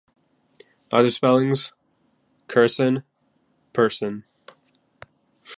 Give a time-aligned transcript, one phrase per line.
[0.91, 1.73] "Other spellings":
[2.47, 3.03] Curson,
[3.71, 4.23] Pursan.